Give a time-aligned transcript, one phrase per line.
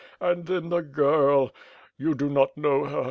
[0.19, 1.51] and then the girl!
[1.95, 2.99] you do not kxkow her